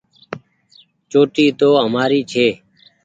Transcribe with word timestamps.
چوٽي 1.11 1.45
تو 1.59 1.67
همآري 1.83 2.21
ڇي۔ 2.31 2.47